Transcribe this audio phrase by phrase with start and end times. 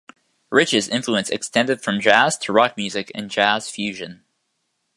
[0.49, 4.23] Rich's influence extended from jazz to rock music and jazz fusion.